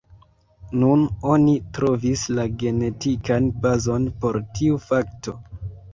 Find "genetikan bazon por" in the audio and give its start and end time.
2.63-4.41